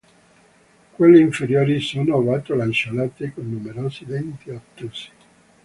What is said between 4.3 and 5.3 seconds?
ottusi.